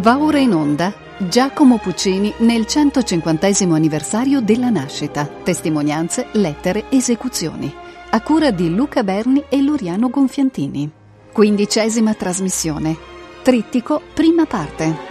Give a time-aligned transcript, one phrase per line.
[0.00, 5.26] Va ora in onda Giacomo Puccini nel 150 anniversario della nascita.
[5.26, 7.70] Testimonianze, lettere, esecuzioni.
[8.08, 10.90] A cura di Luca Berni e Loriano Gonfiantini.
[11.30, 12.96] Quindicesima trasmissione.
[13.42, 15.09] Trittico, prima parte.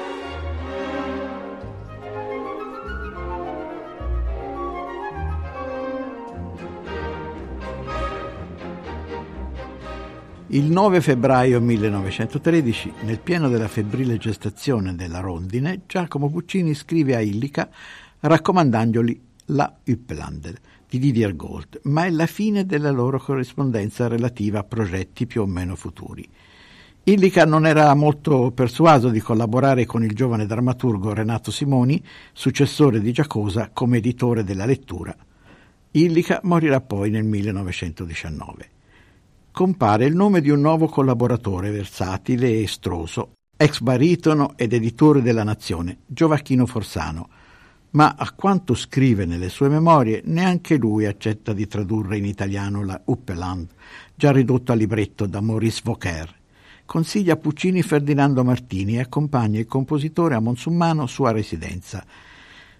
[10.51, 17.21] Il 9 febbraio 1913, nel pieno della febbrile gestazione della rondine, Giacomo Puccini scrive a
[17.21, 17.69] Illica
[18.21, 20.57] raccomandandogli la Uppelander
[20.89, 25.45] di Didier Gold, ma è la fine della loro corrispondenza relativa a progetti più o
[25.45, 26.27] meno futuri.
[27.03, 32.03] Illica non era molto persuaso di collaborare con il giovane drammaturgo Renato Simoni,
[32.33, 35.15] successore di Giacosa come editore della lettura.
[35.91, 38.77] Illica morirà poi nel 1919
[39.59, 45.43] compare il nome di un nuovo collaboratore versatile e estroso, ex baritono ed editore della
[45.43, 47.27] Nazione, Giovacchino Forzano,
[47.89, 53.01] ma a quanto scrive nelle sue memorie neanche lui accetta di tradurre in italiano la
[53.03, 53.67] Uppeland,
[54.15, 56.33] già ridotto a libretto da Maurice Vauquer.
[56.85, 62.01] Consiglia a Puccini Ferdinando Martini e accompagna il compositore a Monsummano sua residenza.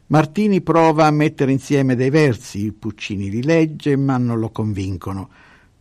[0.07, 5.29] Martini prova a mettere insieme dei versi, Puccini li legge ma non lo convincono.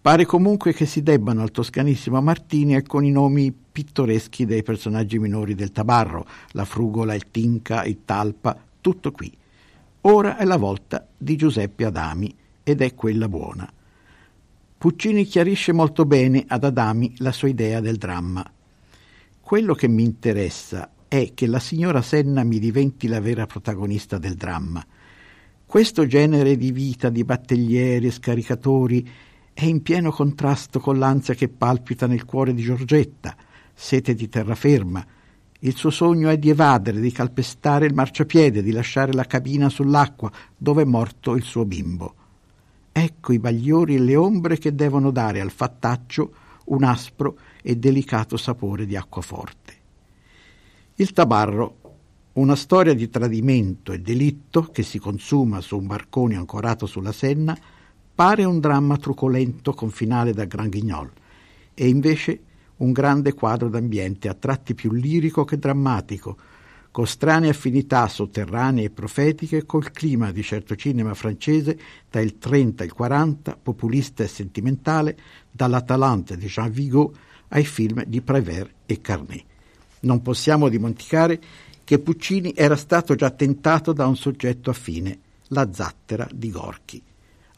[0.01, 5.73] Pare comunque che si debbano al toscanissimo Martini alcuni nomi pittoreschi dei personaggi minori del
[5.73, 9.37] Tabarro, la Frugola, il Tinca, il Talpa, tutto qui.
[10.03, 13.71] Ora è la volta di Giuseppe Adami ed è quella buona.
[14.79, 18.49] Puccini chiarisce molto bene ad Adami la sua idea del dramma.
[19.41, 24.35] Quello che mi interessa è che la signora Senna mi diventi la vera protagonista del
[24.35, 24.87] dramma.
[25.67, 29.09] Questo genere di vita di battellieri e scaricatori
[29.59, 33.35] è in pieno contrasto con l'ansia che palpita nel cuore di Giorgetta,
[33.75, 35.05] sete di terraferma.
[35.59, 40.31] Il suo sogno è di evadere, di calpestare il marciapiede, di lasciare la cabina sull'acqua
[40.57, 42.15] dove è morto il suo bimbo.
[42.93, 46.33] Ecco i bagliori e le ombre che devono dare al fattaccio
[46.67, 49.73] un aspro e delicato sapore di acquaforte.
[50.95, 51.79] Il tabarro,
[52.35, 57.59] una storia di tradimento e delitto che si consuma su un barcone ancorato sulla Senna,
[58.19, 61.09] Pare un dramma trucolento con finale da Gran Guignol,
[61.73, 62.41] e invece
[62.79, 66.37] un grande quadro d'ambiente a tratti più lirico che drammatico,
[66.91, 71.79] con strane affinità sotterranee e profetiche col clima di certo cinema francese
[72.11, 75.17] tra il 30 e il 40, populista e sentimentale,
[75.49, 77.15] dall'Atalante di Jean Vigo
[77.51, 79.45] ai film di Prévert e Carnet.
[80.01, 81.41] Non possiamo dimenticare
[81.85, 87.03] che Puccini era stato già tentato da un soggetto affine, la zattera di Gorky.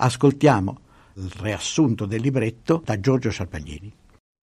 [0.03, 0.79] Ascoltiamo
[1.17, 3.93] il riassunto del libretto da Giorgio Sciarpaglini.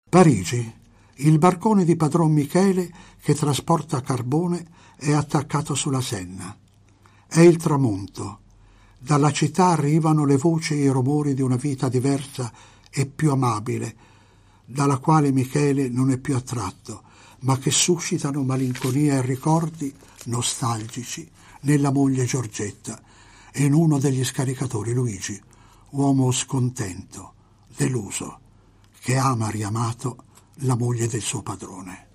[0.08, 0.76] Parigi.
[1.16, 4.64] Il barcone di padron Michele che trasporta carbone
[4.98, 6.56] è attaccato sulla Senna.
[7.26, 8.42] È il tramonto.
[9.00, 12.54] Dalla città arrivano le voci e i rumori di una vita diversa
[12.92, 13.96] e più amabile,
[14.64, 17.02] dalla quale Michele non è più attratto,
[17.40, 19.92] ma che suscitano malinconia e ricordi
[20.26, 21.28] nostalgici
[21.62, 23.02] nella moglie Giorgetta
[23.52, 25.42] e in uno degli scaricatori Luigi,
[25.92, 27.34] uomo scontento,
[27.76, 28.40] deluso,
[29.00, 30.24] che ama riamato
[30.62, 32.06] la moglie del suo padrone.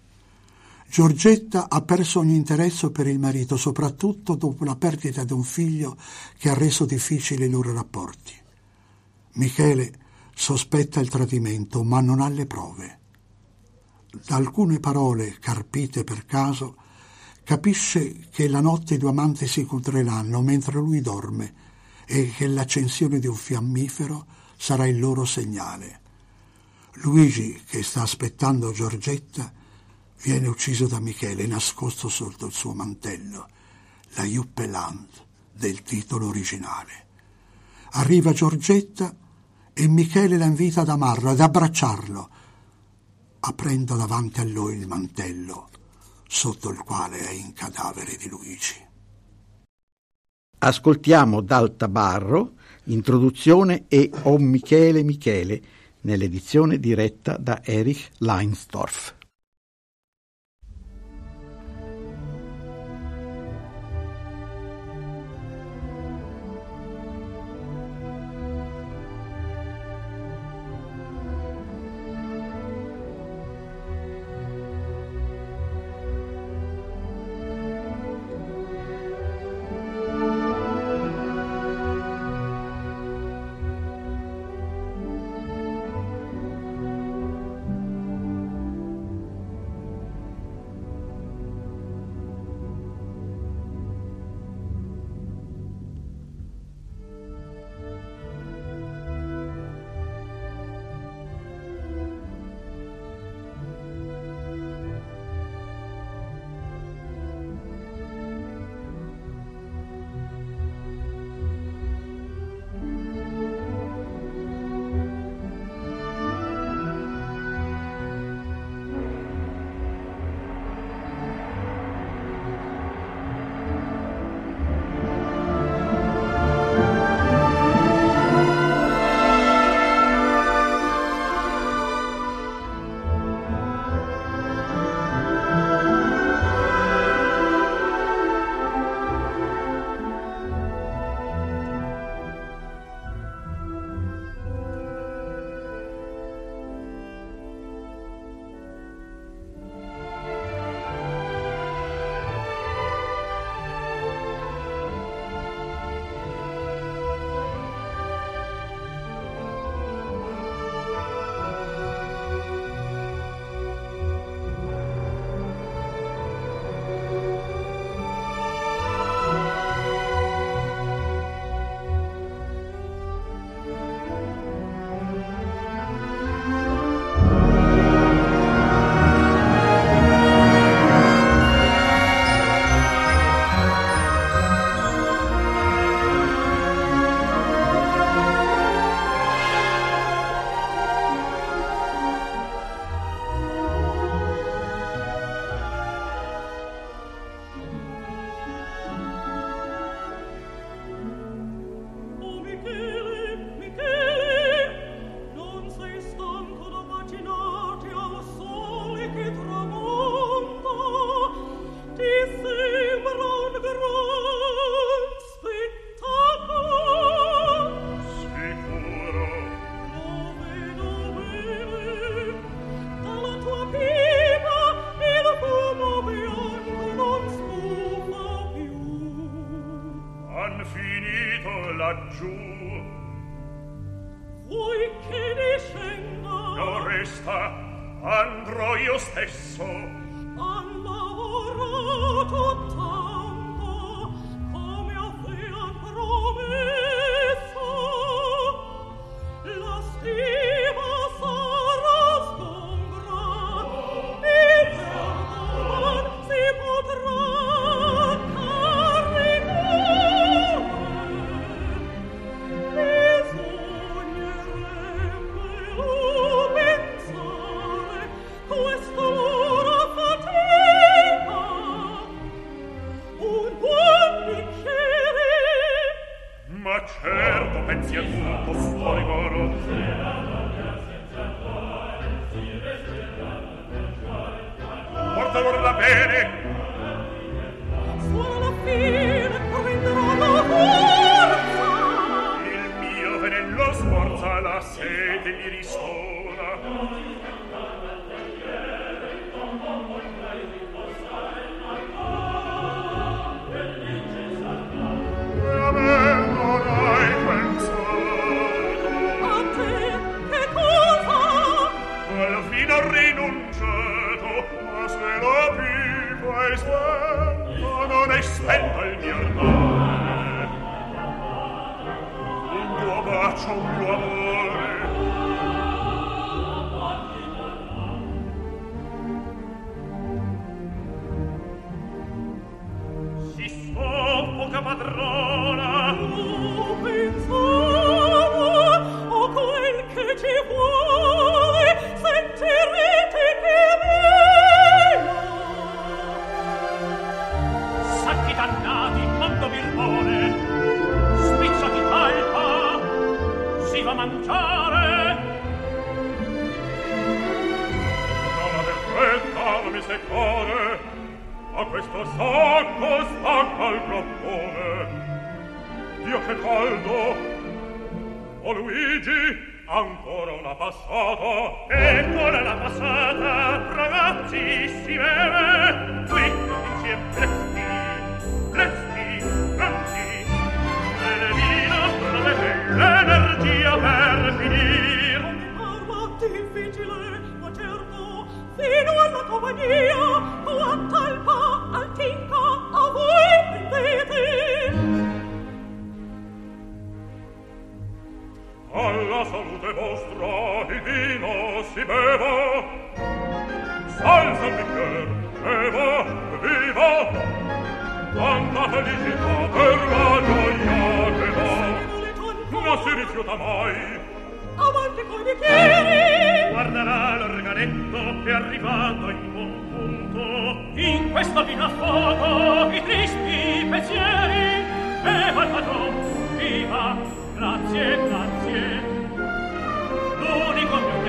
[0.89, 5.97] Giorgetta ha perso ogni interesse per il marito, soprattutto dopo la perdita di un figlio
[6.37, 8.35] che ha reso difficili i loro rapporti.
[9.35, 10.01] Michele
[10.35, 12.99] sospetta il tradimento, ma non ha le prove.
[14.27, 16.77] Da alcune parole carpite per caso,
[17.43, 21.62] capisce che la notte i due amanti si incontreranno mentre lui dorme
[22.13, 24.27] e che l'accensione di un fiammifero
[24.59, 26.01] sarà il loro segnale.
[26.97, 29.51] Luigi, che sta aspettando Giorgetta,
[30.21, 33.49] viene ucciso da Michele nascosto sotto il suo mantello,
[34.11, 35.09] la Juppeland
[35.55, 37.07] del titolo originale.
[37.93, 39.17] Arriva Giorgetta
[39.73, 42.31] e Michele la invita ad amarlo, ad abbracciarlo,
[43.41, 45.71] aprendo davanti a lui il mantello
[46.29, 48.91] sotto il quale è in cadavere di Luigi.
[50.65, 52.53] Ascoltiamo dal Tabarro
[52.85, 55.61] introduzione e O Michele Michele
[56.03, 59.13] nell'edizione diretta da Erich Leinsdorf.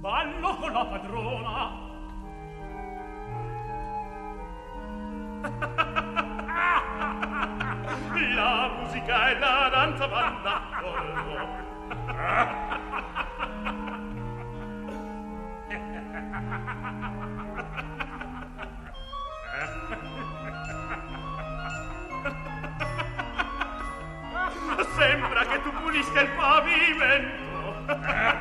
[0.00, 1.88] ballo con la padrona
[8.34, 11.68] la musica e la danza vanno d'accordo
[24.96, 28.39] Sembra che tu pulisca il pavimento.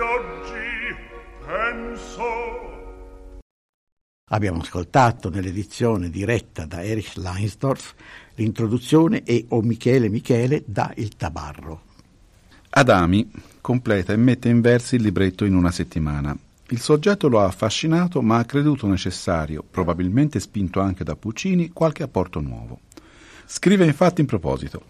[0.00, 0.96] Oggi
[1.46, 2.58] penso...
[4.32, 7.94] Abbiamo ascoltato nell'edizione diretta da Erich Leinsdorf
[8.34, 11.82] l'introduzione e O Michele Michele da Il Tabarro.
[12.70, 13.28] Adami
[13.60, 16.36] completa e mette in versi il libretto in una settimana.
[16.68, 22.04] Il soggetto lo ha affascinato, ma ha creduto necessario, probabilmente spinto anche da Puccini, qualche
[22.04, 22.82] apporto nuovo.
[23.44, 24.84] Scrive infatti in proposito: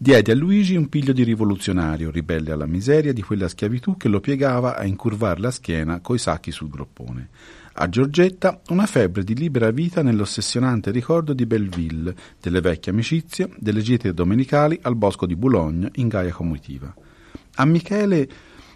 [0.00, 4.20] Diedi a Luigi un piglio di rivoluzionario, ribelle alla miseria di quella schiavitù che lo
[4.20, 7.30] piegava a incurvar la schiena coi sacchi sul groppone.
[7.72, 13.80] A Giorgetta una febbre di libera vita nell'ossessionante ricordo di Belleville, delle vecchie amicizie, delle
[13.80, 16.94] gite domenicali al bosco di Boulogne in gaia comitiva.
[17.56, 18.28] A Michele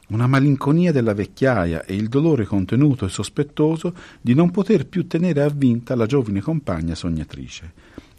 [0.08, 5.42] una malinconia della vecchiaia e il dolore contenuto e sospettoso di non poter più tenere
[5.42, 7.72] avvinta la giovane compagna sognatrice.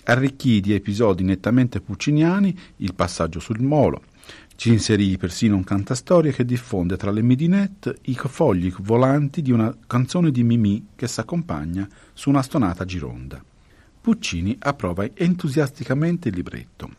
[0.05, 4.01] Arricchì di episodi nettamente pucciniani il passaggio sul molo,
[4.55, 9.75] ci inserì persino un cantastorie che diffonde tra le midinette i fogli volanti di una
[9.88, 13.43] canzone di Mimì che s'accompagna su una stonata gironda.
[14.00, 16.89] Puccini approva entusiasticamente il libretto.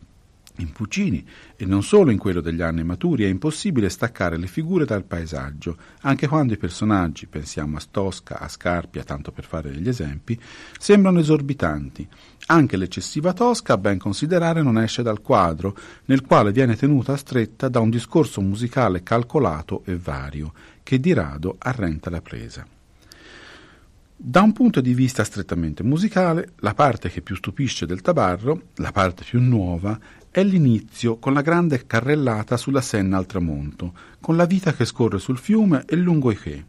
[0.58, 4.84] In Puccini, e non solo in quello degli anni maturi, è impossibile staccare le figure
[4.84, 9.88] dal paesaggio, anche quando i personaggi, pensiamo a Stosca, a Scarpia, tanto per fare degli
[9.88, 10.38] esempi,
[10.78, 12.06] sembrano esorbitanti.
[12.46, 17.68] Anche l'eccessiva Tosca, a ben considerare, non esce dal quadro, nel quale viene tenuta stretta
[17.68, 20.52] da un discorso musicale calcolato e vario,
[20.84, 22.64] che di rado arrenta la presa.
[24.16, 28.92] Da un punto di vista strettamente musicale, la parte che più stupisce del tabarro, la
[28.92, 29.98] parte più nuova,
[30.34, 35.20] è l'inizio con la grande carrellata sulla Senna al tramonto, con la vita che scorre
[35.20, 36.64] sul fiume e lungo i che,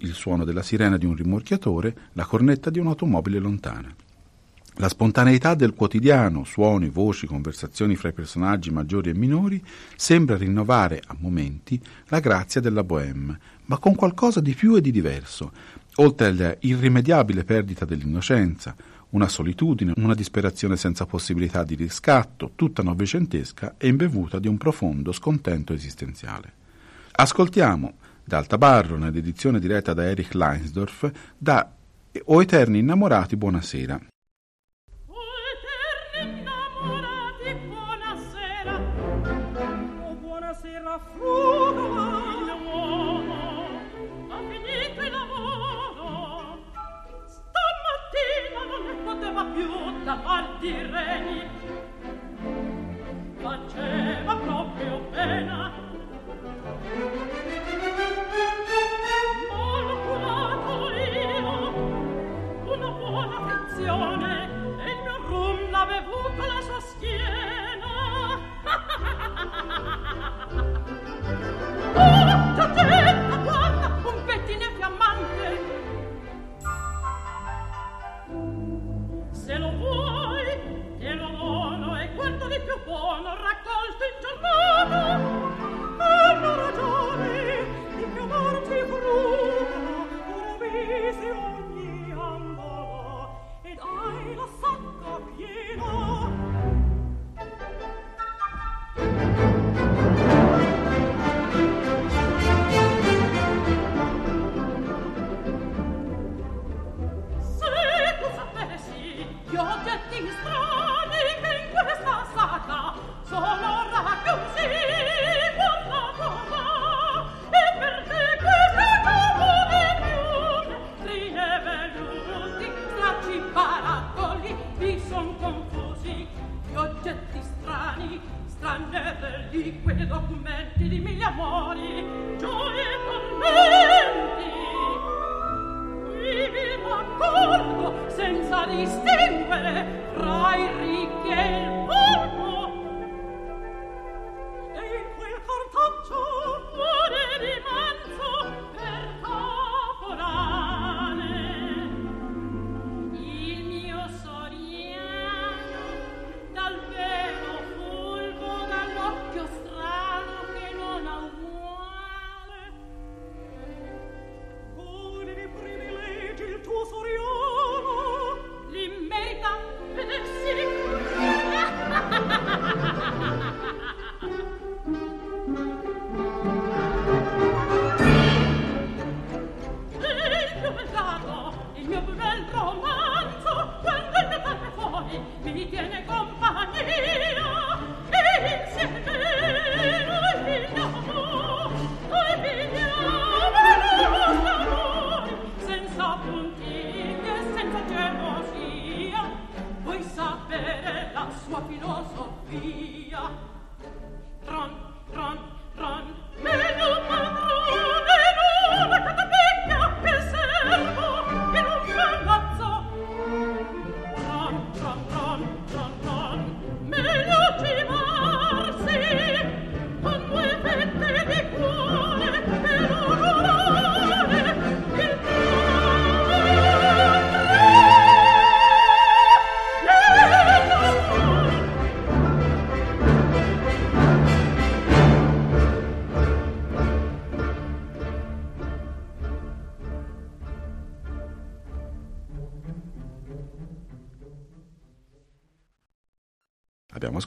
[0.00, 3.90] il suono della sirena di un rimorchiatore, la cornetta di un'automobile lontana.
[4.74, 9.64] La spontaneità del quotidiano, suoni, voci, conversazioni fra i personaggi maggiori e minori,
[9.96, 14.90] sembra rinnovare a momenti la grazia della bohème, ma con qualcosa di più e di
[14.90, 15.52] diverso,
[15.94, 18.76] oltre all'irrimediabile perdita dell'innocenza,
[19.16, 25.10] una solitudine, una disperazione senza possibilità di riscatto, tutta novecentesca e imbevuta di un profondo
[25.10, 26.52] scontento esistenziale.
[27.12, 31.72] Ascoltiamo dal Tabarro, nell'edizione diretta da Erich Leinsdorf, da
[32.24, 33.98] O Eterni Innamorati, buonasera.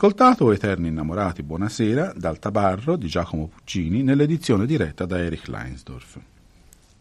[0.02, 6.18] Ascoltato Eterni Innamorati, Buonasera, dal Tabarro di Giacomo Puccini nell'edizione diretta da Erich Leinsdorf.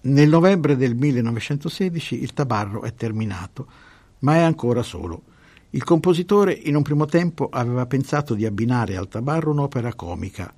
[0.01, 3.69] Nel novembre del 1916 il Tabarro è terminato,
[4.21, 5.23] ma è ancora solo.
[5.71, 10.53] Il compositore in un primo tempo aveva pensato di abbinare al Tabarro un'opera comica,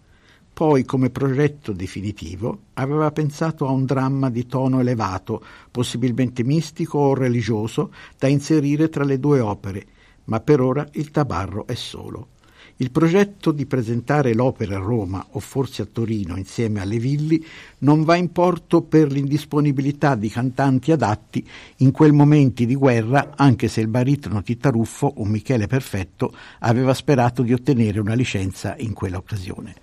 [0.51, 7.15] poi come progetto definitivo aveva pensato a un dramma di tono elevato, possibilmente mistico o
[7.15, 9.87] religioso, da inserire tra le due opere,
[10.31, 12.29] ma per ora il tabarro è solo.
[12.77, 17.45] Il progetto di presentare l'opera a Roma o forse a Torino insieme alle Villi
[17.79, 21.47] non va in porto per l'indisponibilità di cantanti adatti
[21.79, 27.43] in quei momenti di guerra, anche se il baritono Tittaruffo, un Michele perfetto, aveva sperato
[27.43, 29.75] di ottenere una licenza in quell'occasione.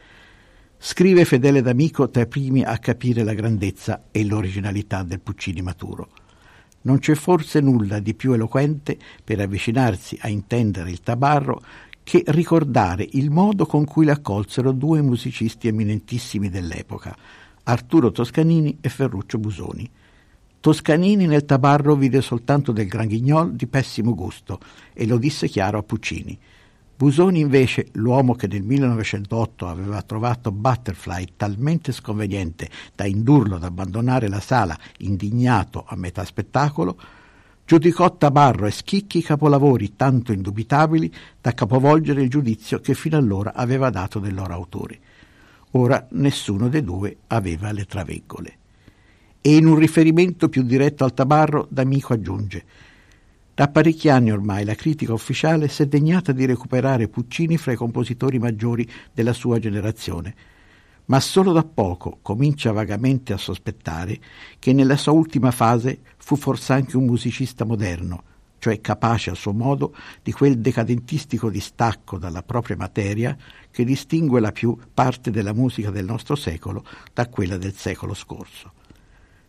[0.79, 6.09] Scrive fedele d'amico tra i primi a capire la grandezza e l'originalità del Puccini maturo.
[6.87, 11.61] Non c'è forse nulla di più eloquente per avvicinarsi a intendere il tabarro
[12.01, 17.13] che ricordare il modo con cui l'accolsero due musicisti eminentissimi dell'epoca,
[17.63, 19.89] Arturo Toscanini e Ferruccio Busoni.
[20.61, 24.57] Toscanini nel tabarro vide soltanto del Gran Guignol di pessimo gusto
[24.93, 26.39] e lo disse chiaro a Puccini.
[26.97, 34.27] Busoni invece, l'uomo che nel 1908 aveva trovato Butterfly talmente sconveniente da indurlo ad abbandonare
[34.27, 36.99] la sala indignato a metà spettacolo,
[37.67, 43.91] giudicò Tabarro e Schicchi capolavori tanto indubitabili da capovolgere il giudizio che fino allora aveva
[43.91, 44.99] dato del loro autore.
[45.73, 48.57] Ora nessuno dei due aveva le traveggole.
[49.39, 52.65] E in un riferimento più diretto al Tabarro, D'Amico aggiunge
[53.57, 57.75] da parecchi anni ormai la critica ufficiale si è degnata di recuperare Puccini fra i
[57.75, 60.35] compositori maggiori della sua generazione,
[61.05, 64.19] ma solo da poco comincia vagamente a sospettare
[64.59, 68.23] che nella sua ultima fase fu forse anche un musicista moderno,
[68.59, 73.35] cioè capace a suo modo di quel decadentistico distacco dalla propria materia
[73.71, 78.73] che distingue la più parte della musica del nostro secolo da quella del secolo scorso.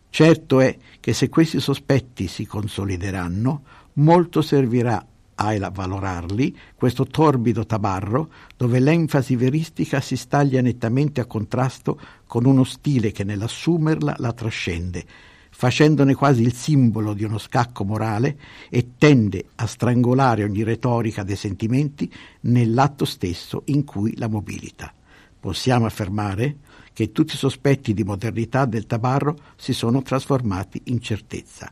[0.09, 3.61] Certo è che se questi sospetti si consolideranno,
[3.99, 5.05] molto servirà
[5.41, 12.65] a valorarli questo torbido tabarro dove l'enfasi veristica si staglia nettamente a contrasto con uno
[12.65, 15.05] stile che nell'assumerla la trascende,
[15.49, 18.37] facendone quasi il simbolo di uno scacco morale
[18.69, 24.91] e tende a strangolare ogni retorica dei sentimenti nell'atto stesso in cui la mobilita.
[25.39, 26.57] Possiamo affermare
[26.91, 31.71] che tutti i sospetti di modernità del tabarro si sono trasformati in certezza.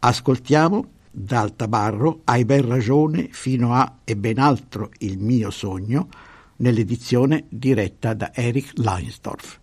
[0.00, 6.08] Ascoltiamo dal tabarro Hai ben ragione fino a e ben altro il mio sogno
[6.56, 9.60] nell'edizione diretta da Erich Leinsdorf.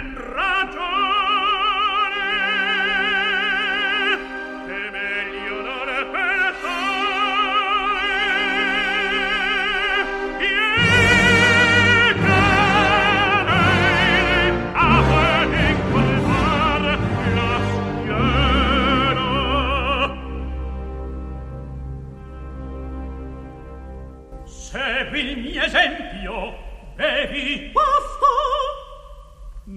[0.00, 0.99] Ben ragione,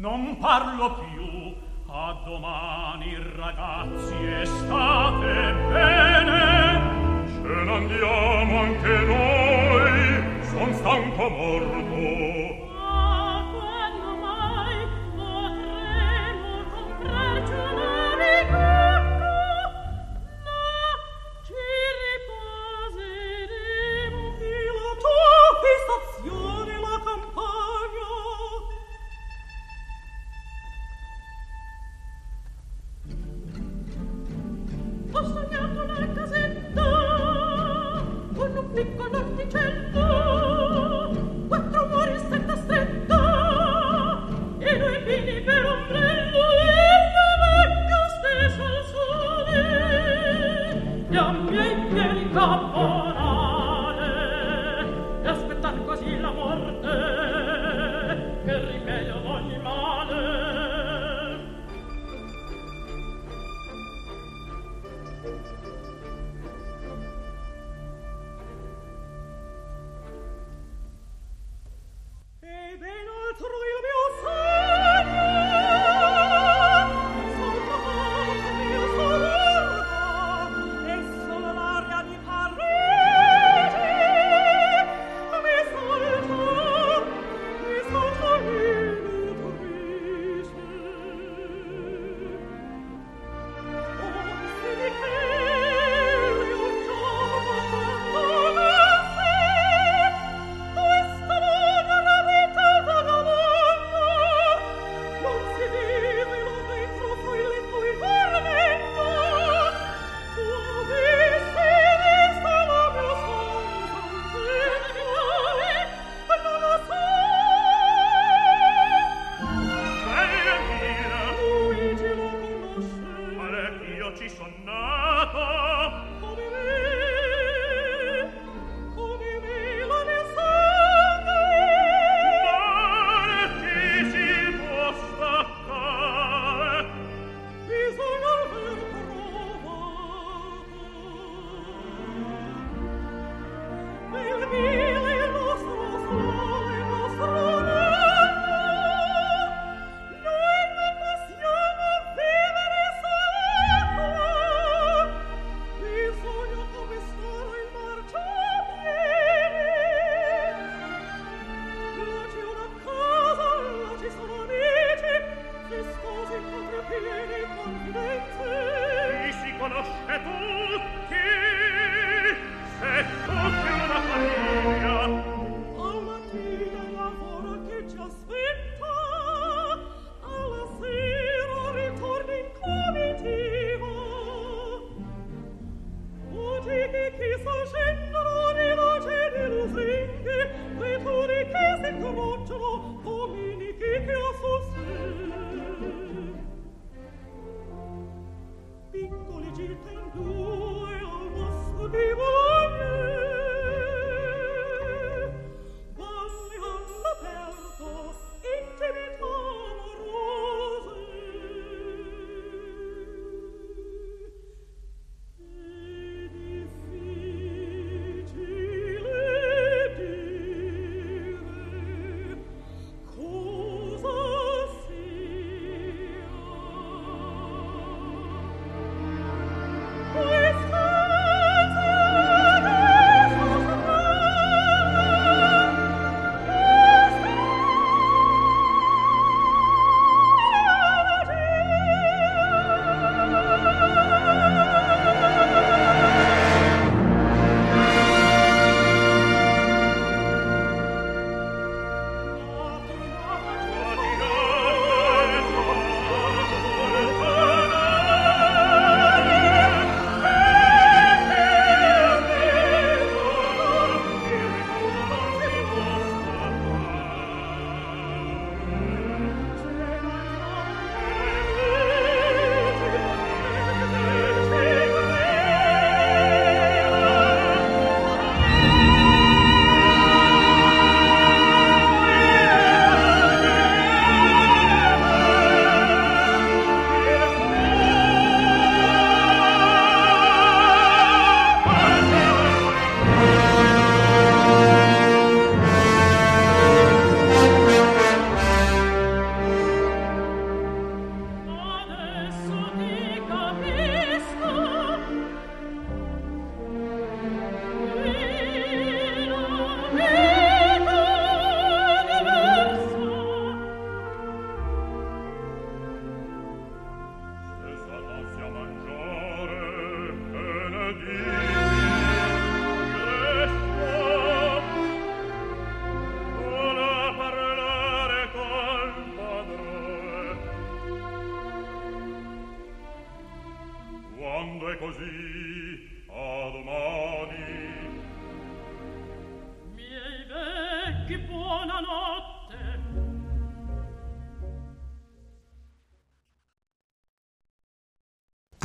[0.04, 1.56] non parlo più.
[1.88, 7.32] A domani ragazzi e state bene.
[7.32, 10.44] Ce n'andiamo anche noi.
[10.50, 11.83] Son stanco morto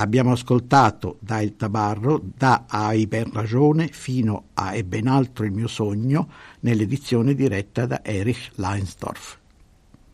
[0.08, 5.52] Abbiamo ascoltato da Il Tabarro, da Hai ben ragione fino a E ben altro il
[5.52, 9.36] mio sogno, nell'edizione diretta da Erich Leinsdorf.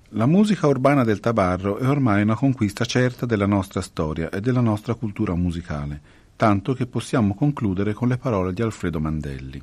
[0.09, 4.61] La musica urbana del Tabarro è ormai una conquista certa della nostra storia e della
[4.61, 6.01] nostra cultura musicale,
[6.35, 9.63] tanto che possiamo concludere con le parole di Alfredo Mandelli.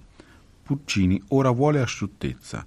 [0.63, 2.63] Puccini ora vuole asciuttezza,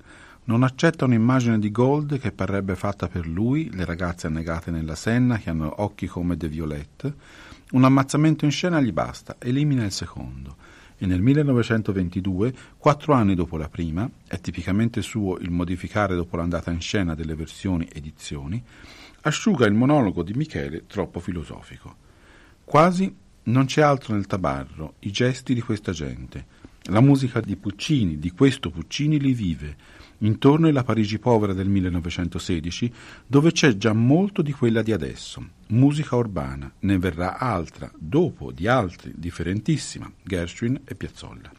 [0.46, 5.38] non accetta un'immagine di Gold che parrebbe fatta per lui, le ragazze annegate nella Senna
[5.38, 7.14] che hanno occhi come De Violette.
[7.74, 10.56] Un ammazzamento in scena gli basta, elimina il secondo.
[10.96, 16.70] E nel 1922, quattro anni dopo la prima, è tipicamente suo il modificare dopo l'andata
[16.70, 18.62] in scena delle versioni edizioni,
[19.22, 21.96] asciuga il monologo di Michele troppo filosofico.
[22.62, 26.46] Quasi non c'è altro nel tabarro, i gesti di questa gente.
[26.90, 29.76] La musica di Puccini, di questo Puccini li vive,
[30.24, 32.90] Intorno è la Parigi povera del 1916,
[33.26, 35.46] dove c'è già molto di quella di adesso.
[35.68, 41.52] Musica urbana, ne verrà altra, dopo di altri, differentissima, Gershwin e Piazzolla.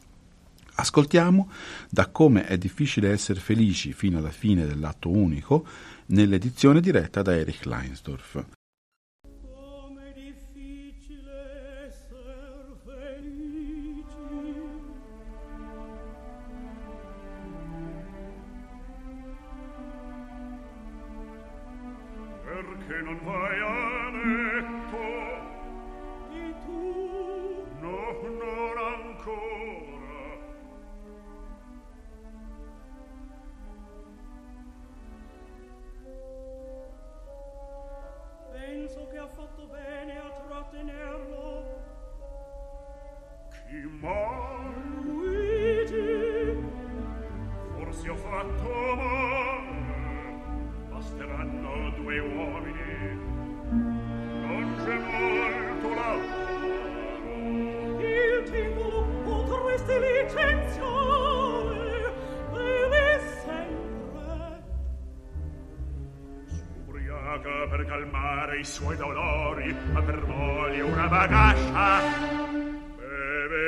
[0.78, 1.50] Ascoltiamo
[1.92, 5.64] da come è difficile essere felici fino alla fine dell'atto unico,
[6.08, 8.46] nell'edizione diretta da Erich Leinsdorf.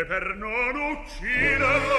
[0.05, 1.95] Per non ucciderlo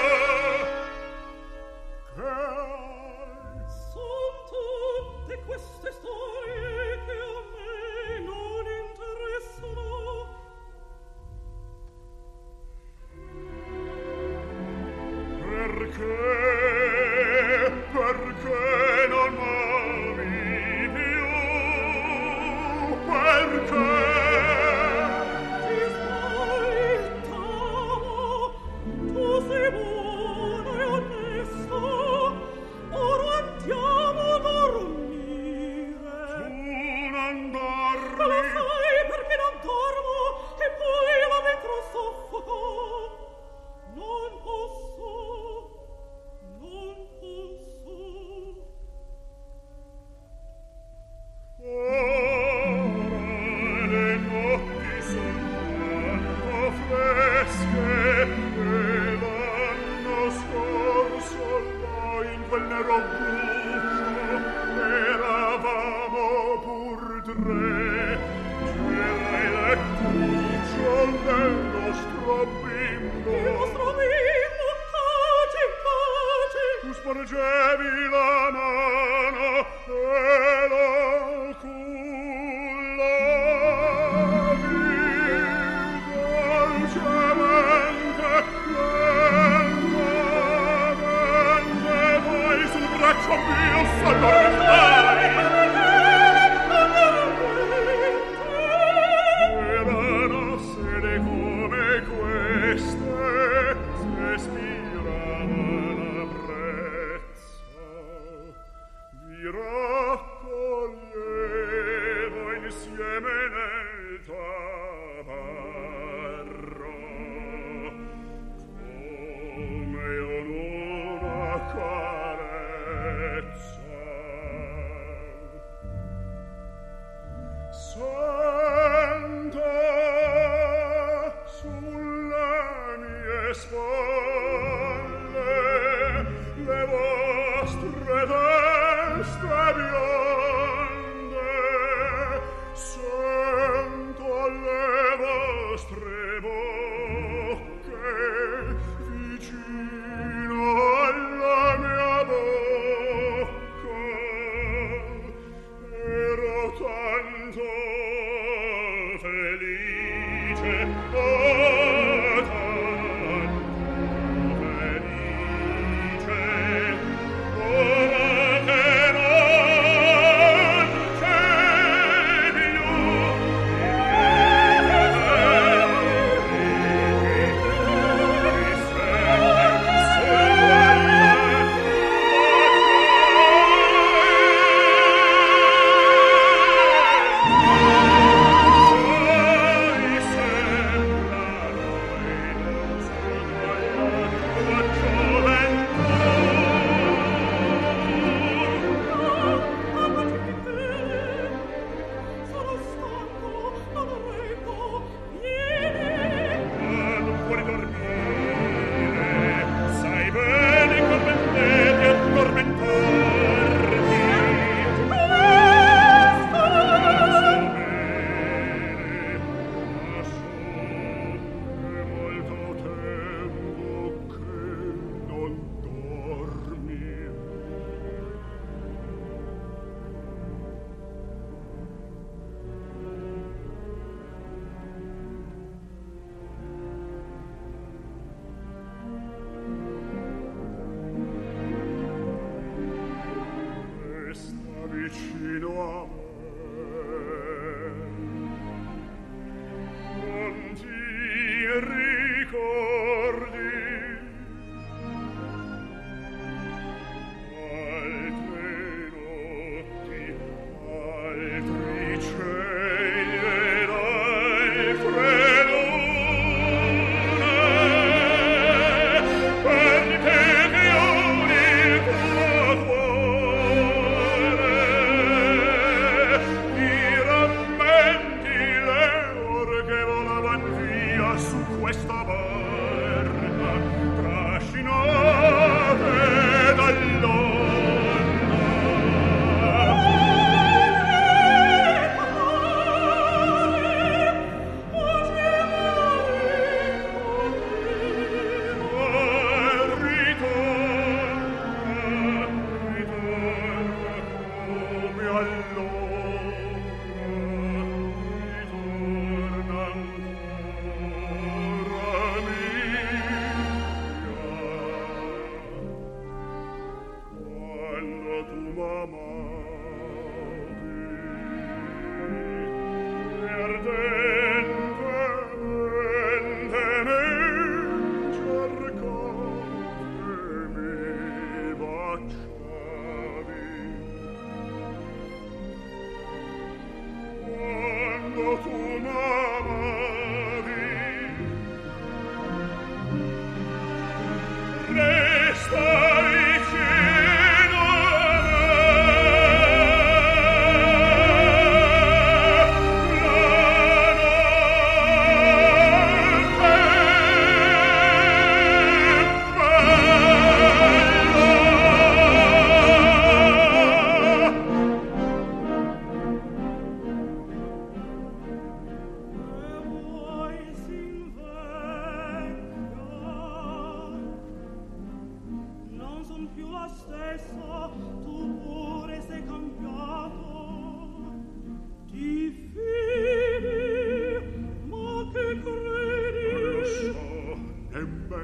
[2.15, 5.88] che son tutte queste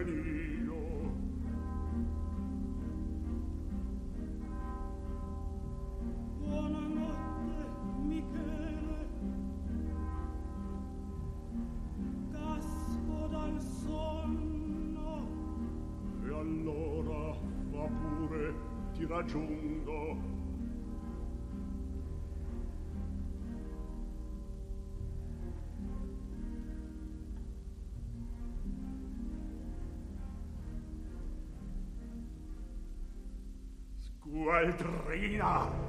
[0.06, 0.53] journey
[34.64, 35.83] Eldrina!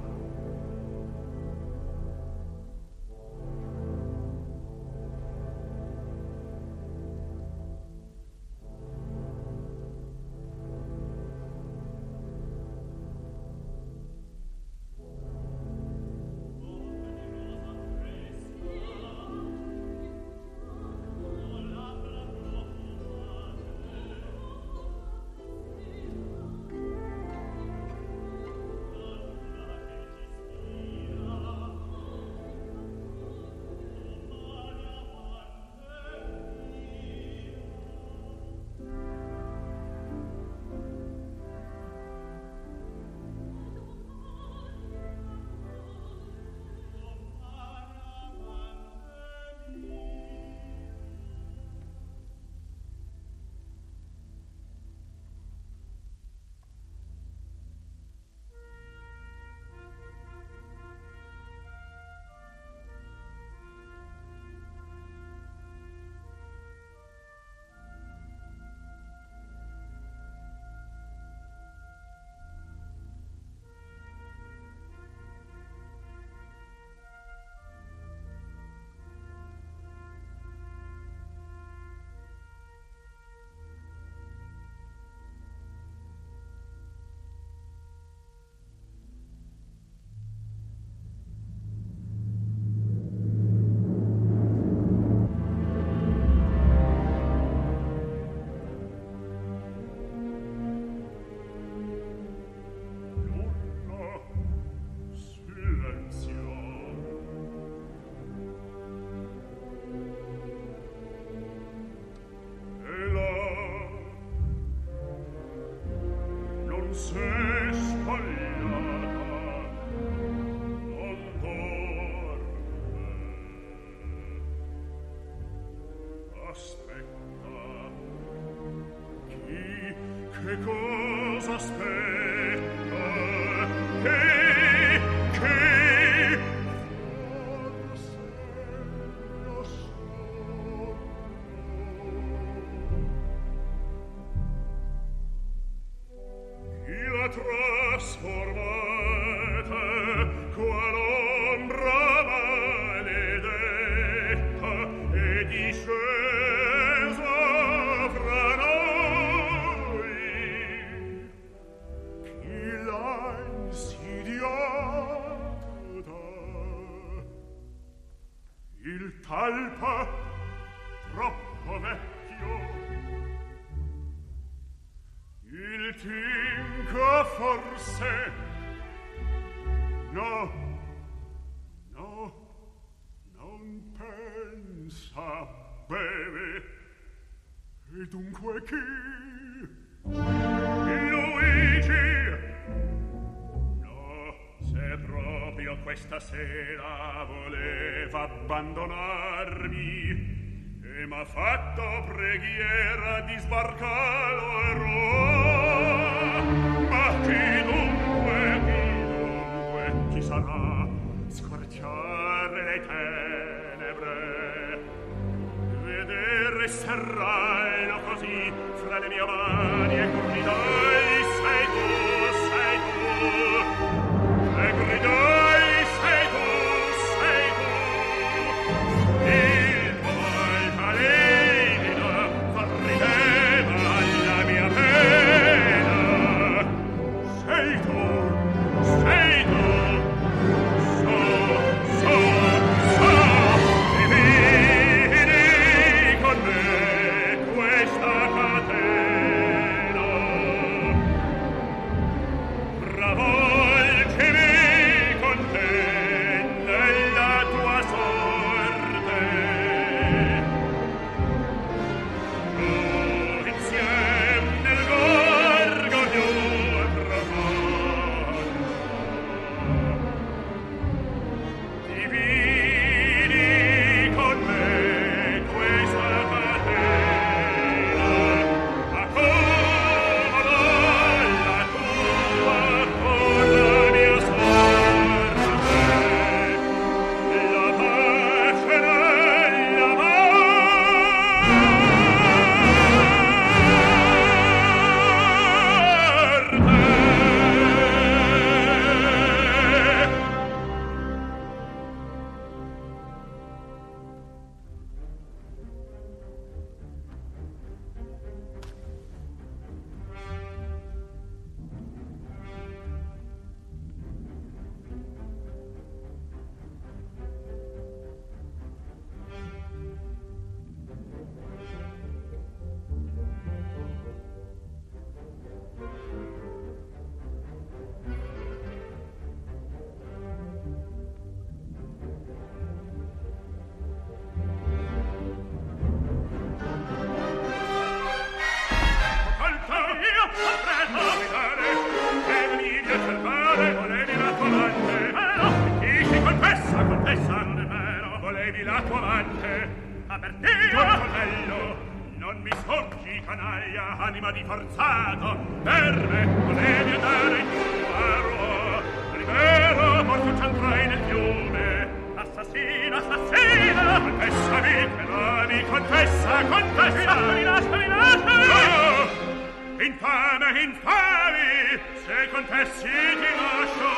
[352.46, 357.48] Mi sfoggi, canaglia, anima di forzato, verme, volevi andare in
[357.82, 358.82] guaro.
[359.16, 361.88] Rivero, porto ciantrai nel fiume.
[362.14, 364.00] Assassina, assassina!
[364.00, 367.14] Confessami, penami, confessa, confessa!
[367.14, 368.46] Lasciami, lasciami, lasciami!
[368.46, 369.82] No!
[369.82, 371.80] Infame, infame!
[372.04, 373.90] Se confessi ti lascio!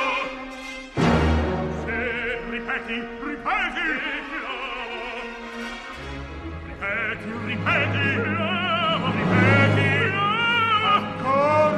[1.85, 4.38] Se ripeti, ripeti!
[7.09, 8.09] ripeti, ripeti,
[9.17, 9.93] ripeti,
[10.95, 11.78] ancora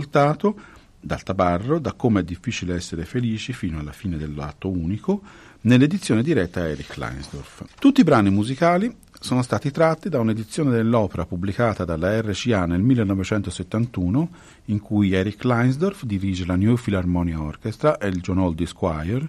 [0.00, 0.56] ascoltato,
[0.98, 5.22] dal tabarro, da come è difficile essere felici fino alla fine dell'atto unico,
[5.62, 7.64] nell'edizione diretta a Erich Kleinsdorf.
[7.78, 14.30] Tutti i brani musicali sono stati tratti da un'edizione dell'opera pubblicata dalla RCA nel 1971,
[14.66, 19.28] in cui Eric Kleinsdorf dirige la New Philharmonia Orchestra e il John Oldie Squire,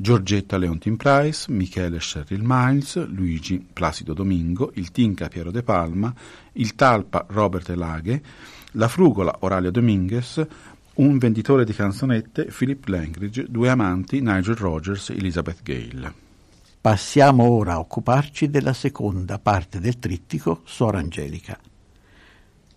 [0.00, 6.14] Giorgetta Leontin Price, Michele Sherrill Miles, Luigi Placido Domingo, il Tinca Piero De Palma,
[6.52, 8.22] il Talpa Robert Elaghe,
[8.72, 10.46] la Frugola Oralia Dominguez,
[10.94, 16.12] un venditore di canzonette Philip Langridge, due amanti Nigel Rogers e Elizabeth Gale.
[16.80, 21.58] Passiamo ora a occuparci della seconda parte del trittico Sor Angelica.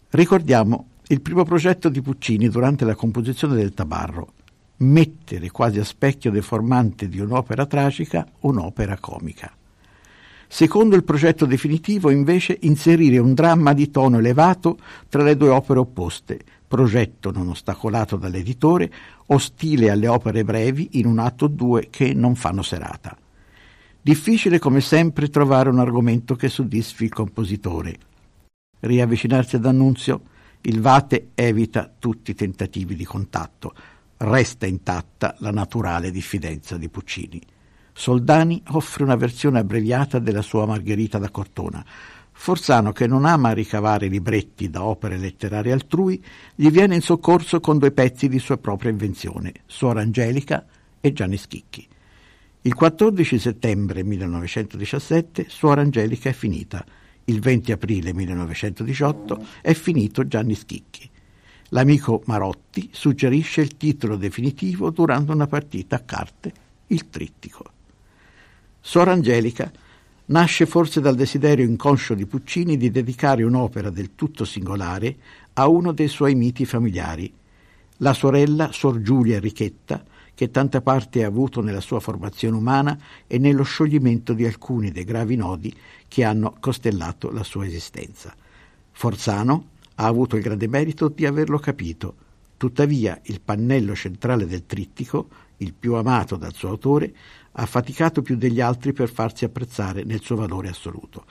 [0.09, 4.33] Ricordiamo il primo progetto di Puccini durante la composizione del Tabarro,
[4.77, 9.53] mettere quasi a specchio deformante di un'opera tragica un'opera comica.
[10.53, 14.77] Secondo il progetto definitivo, invece, inserire un dramma di tono elevato
[15.07, 18.91] tra le due opere opposte, progetto non ostacolato dall'editore,
[19.27, 23.17] ostile alle opere brevi in un atto o due che non fanno serata.
[24.01, 27.95] Difficile come sempre trovare un argomento che soddisfi il compositore.
[28.81, 30.21] Riavvicinarsi ad Annunzio,
[30.63, 33.73] il Vate evita tutti i tentativi di contatto.
[34.17, 37.41] Resta intatta la naturale diffidenza di Puccini.
[37.93, 41.85] Soldani offre una versione abbreviata della sua Margherita da Cortona.
[42.31, 46.23] Forzano, che non ama ricavare libretti da opere letterarie altrui,
[46.55, 50.65] gli viene in soccorso con due pezzi di sua propria invenzione, Suor Angelica
[50.99, 51.87] e Gianni Schicchi.
[52.63, 56.83] Il 14 settembre 1917 Suor Angelica è finita.
[57.25, 61.09] Il 20 aprile 1918 è finito Gianni Schicchi.
[61.69, 66.51] L'amico Marotti suggerisce il titolo definitivo durante una partita a carte,
[66.87, 67.79] il trittico.
[68.83, 69.71] Suor Angelica
[70.25, 75.15] nasce forse dal desiderio inconscio di Puccini di dedicare un'opera del tutto singolare
[75.53, 77.31] a uno dei suoi miti familiari,
[77.97, 80.03] la sorella Sor Giulia Enrichetta,
[80.33, 85.03] che tanta parte ha avuto nella sua formazione umana e nello scioglimento di alcuni dei
[85.03, 85.73] gravi nodi
[86.07, 88.33] che hanno costellato la sua esistenza.
[88.91, 92.15] Forzano ha avuto il grande merito di averlo capito,
[92.57, 95.27] tuttavia il pannello centrale del trittico,
[95.57, 97.13] il più amato dal suo autore,
[97.53, 101.25] ha faticato più degli altri per farsi apprezzare nel suo valore assoluto.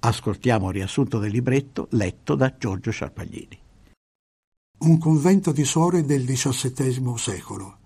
[0.00, 3.58] Ascoltiamo il riassunto del libretto letto da Giorgio Sciarpaglini.
[4.78, 7.78] Un convento di suore del XVII secolo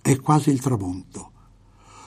[0.00, 1.32] è quasi il tramonto.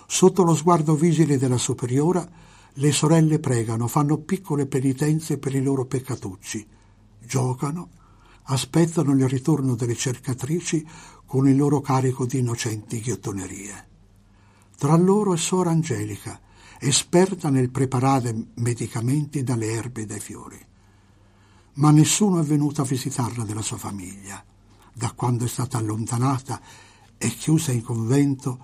[0.08, 2.28] Sotto lo sguardo vigile della superiora,
[2.74, 6.66] le sorelle pregano, fanno piccole penitenze per i loro peccatucci,
[7.20, 7.90] giocano,
[8.44, 10.88] aspettano il ritorno delle cercatrici
[11.26, 13.89] con il loro carico di innocenti ghiottonerie.
[14.80, 16.40] Tra loro è Sor Angelica,
[16.80, 20.58] esperta nel preparare medicamenti dalle erbe e dai fiori.
[21.74, 24.42] Ma nessuno è venuto a visitarla della sua famiglia,
[24.94, 26.62] da quando è stata allontanata
[27.18, 28.58] è chiusa in convento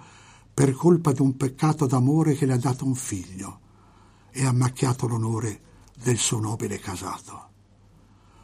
[0.53, 3.59] per colpa di un peccato d'amore che le ha dato un figlio
[4.31, 5.59] e ha macchiato l'onore
[6.01, 7.49] del suo nobile casato.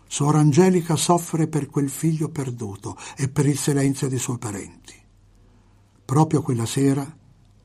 [0.07, 4.93] Suor Angelica soffre per quel figlio perduto e per il silenzio dei suoi parenti.
[6.03, 7.19] Proprio quella sera,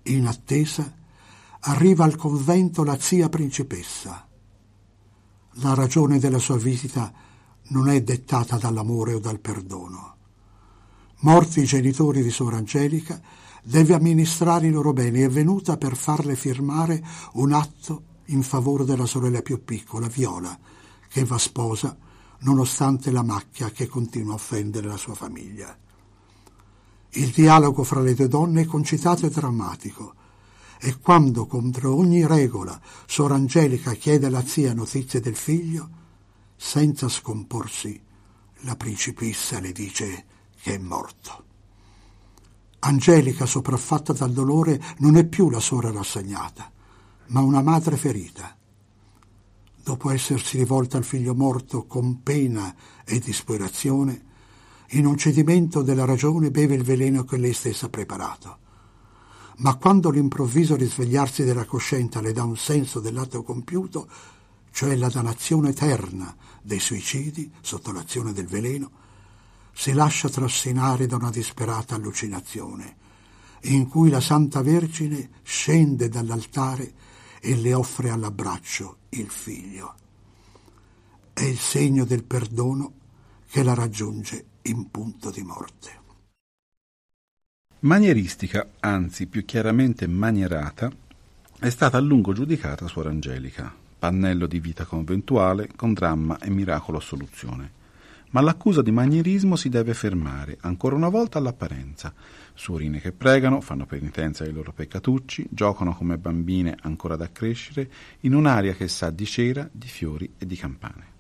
[0.06, 0.92] in attesa,
[1.60, 4.26] arriva al convento la zia principessa.
[5.60, 7.12] La ragione della sua visita
[7.68, 10.14] non è dettata dall'amore o dal perdono
[11.20, 13.18] Morti i genitori di Sor Angelica,
[13.62, 15.20] deve amministrare i loro beni.
[15.20, 17.02] È venuta per farle firmare
[17.34, 20.56] un atto in favore della sorella più piccola, Viola,
[21.08, 21.96] che va sposa
[22.40, 25.76] nonostante la macchia che continua a offendere la sua famiglia.
[27.10, 30.14] Il dialogo fra le due donne è concitato e drammatico.
[30.78, 35.88] E quando, contro ogni regola, Sor Angelica chiede alla zia notizie del figlio,
[36.56, 38.00] senza scomporsi,
[38.60, 40.24] la principessa le dice
[40.60, 41.44] che è morto.
[42.80, 46.70] Angelica, sopraffatta dal dolore, non è più la sora rassegnata,
[47.28, 48.56] ma una madre ferita.
[49.82, 54.24] Dopo essersi rivolta al figlio morto con pena e disperazione,
[54.90, 58.58] in un cedimento della ragione beve il veleno che lei stessa ha preparato.
[59.58, 64.08] Ma quando l'improvviso risvegliarsi della coscienza le dà un senso dell'atto compiuto,
[64.70, 68.90] cioè la danazione eterna dei suicidi sotto l'azione del veleno,
[69.72, 72.96] si lascia trascinare da una disperata allucinazione,
[73.62, 76.92] in cui la Santa Vergine scende dall'altare
[77.40, 79.94] e le offre all'abbraccio il figlio.
[81.32, 82.92] È il segno del perdono
[83.48, 86.04] che la raggiunge in punto di morte.
[87.80, 90.90] Manieristica, anzi più chiaramente manierata,
[91.58, 96.98] è stata a lungo giudicata Suor Angelica, pannello di vita conventuale con dramma e miracolo
[96.98, 97.76] a soluzione
[98.30, 102.12] ma l'accusa di magnerismo si deve fermare, ancora una volta, all'apparenza.
[102.52, 107.90] Suorine che pregano, fanno penitenza dei loro peccatucci, giocano come bambine ancora da crescere,
[108.20, 111.14] in un'aria che sa di cera, di fiori e di campane.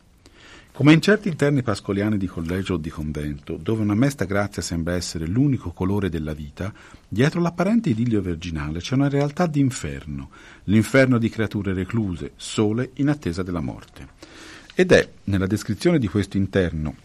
[0.76, 4.92] Come in certi interni pascoliani di collegio o di convento, dove una mesta grazia sembra
[4.92, 6.70] essere l'unico colore della vita,
[7.08, 10.28] dietro l'apparente idillio virginale c'è una realtà di inferno,
[10.64, 14.06] l'inferno di creature recluse, sole, in attesa della morte.
[14.74, 16.96] Ed è nella descrizione di questo interno,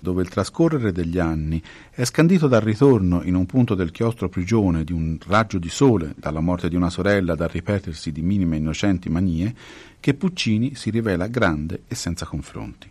[0.00, 1.62] dove il trascorrere degli anni
[1.92, 6.14] è scandito dal ritorno in un punto del chiostro prigione di un raggio di sole,
[6.16, 9.54] dalla morte di una sorella, dal ripetersi di minime innocenti manie,
[10.00, 12.90] che Puccini si rivela grande e senza confronti.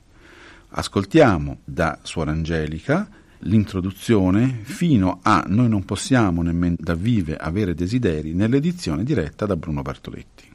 [0.71, 3.09] Ascoltiamo da Suora Angelica
[3.39, 9.81] l'introduzione fino a Noi non possiamo nemmeno da vive avere desideri nell'edizione diretta da Bruno
[9.81, 10.48] Bartoletti.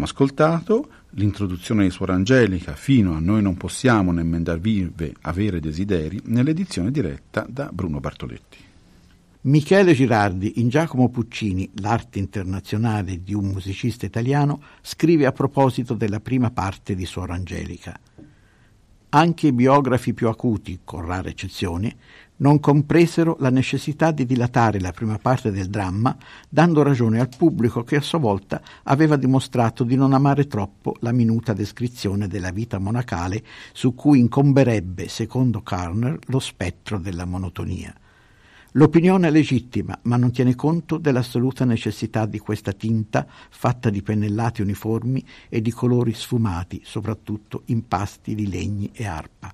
[0.00, 5.60] Abbiamo ascoltato l'introduzione di Suor Angelica fino a Noi non possiamo nemmeno dar vive avere
[5.60, 8.56] desideri nell'edizione diretta da Bruno Bartoletti.
[9.42, 16.20] Michele Girardi in Giacomo Puccini, l'arte internazionale di un musicista italiano, scrive a proposito della
[16.20, 17.94] prima parte di Suor Angelica.
[19.10, 21.94] Anche i biografi più acuti, con rare eccezioni,
[22.40, 26.16] non compresero la necessità di dilatare la prima parte del dramma,
[26.48, 31.12] dando ragione al pubblico che a sua volta aveva dimostrato di non amare troppo la
[31.12, 37.94] minuta descrizione della vita monacale su cui incomberebbe, secondo Carner, lo spettro della monotonia.
[38.74, 44.62] L'opinione è legittima, ma non tiene conto dell'assoluta necessità di questa tinta fatta di pennellati
[44.62, 49.52] uniformi e di colori sfumati, soprattutto in pasti di legni e arpa.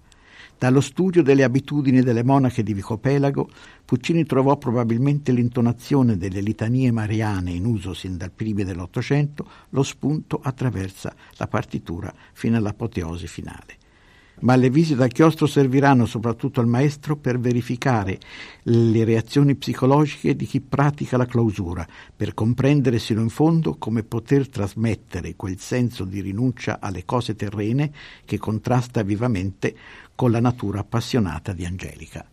[0.58, 3.50] Dallo studio delle abitudini delle monache di Vicopelago,
[3.84, 10.40] Puccini trovò probabilmente l'intonazione delle litanie mariane in uso sin dal primi dell'Ottocento, lo spunto
[10.42, 13.76] attraversa la partitura fino all'apoteosi finale.
[14.40, 18.18] Ma le visite a chiostro serviranno soprattutto al maestro per verificare
[18.62, 24.48] le reazioni psicologiche di chi pratica la clausura, per comprendere sino in fondo come poter
[24.48, 27.92] trasmettere quel senso di rinuncia alle cose terrene
[28.24, 29.74] che contrasta vivamente
[30.14, 32.24] con la natura appassionata di Angelica.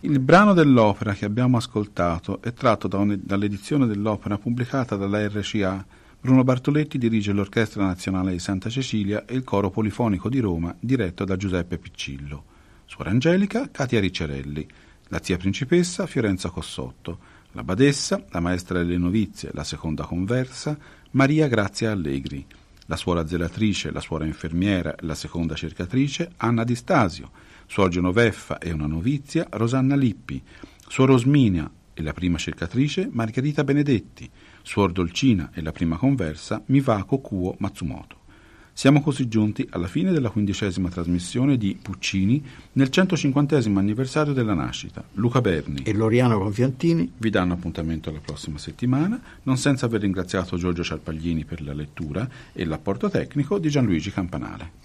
[0.00, 5.86] Il brano dell'opera che abbiamo ascoltato è tratto da un, dall'edizione dell'opera pubblicata dalla RCA.
[6.24, 11.22] Bruno Bartoletti dirige l'Orchestra Nazionale di Santa Cecilia e il Coro Polifonico di Roma, diretto
[11.26, 12.44] da Giuseppe Piccillo.
[12.86, 14.66] Suora Angelica, Katia Ricciarelli.
[15.08, 17.18] La zia principessa, Fiorenza Cossotto.
[17.52, 20.78] La badessa, la maestra delle novizie, la seconda conversa,
[21.10, 22.46] Maria Grazia Allegri.
[22.86, 27.30] La suora zelatrice, la suora infermiera la seconda cercatrice, Anna Di Stasio
[27.66, 30.42] Suor Genoveffa e una novizia, Rosanna Lippi,
[30.88, 34.30] Suor Rosmina e la prima cercatrice, Margherita Benedetti,
[34.66, 38.22] Suor Dolcina e la prima conversa, Mivako Kuo Matsumoto.
[38.72, 42.42] Siamo così giunti alla fine della quindicesima trasmissione di Puccini
[42.72, 45.04] nel 150 anniversario della nascita.
[45.12, 50.56] Luca Berni e Loriano Confiantini vi danno appuntamento alla prossima settimana, non senza aver ringraziato
[50.56, 54.83] Giorgio Ciarpaglini per la lettura e l'apporto tecnico di Gianluigi Campanale.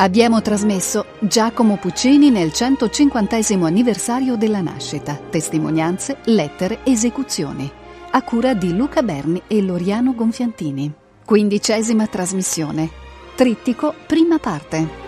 [0.00, 7.68] Abbiamo trasmesso Giacomo Puccini nel 150 anniversario della nascita, testimonianze, lettere, esecuzioni,
[8.12, 10.92] a cura di Luca Berni e Loriano Gonfiantini.
[11.24, 12.88] Quindicesima trasmissione.
[13.34, 15.07] Trittico, prima parte.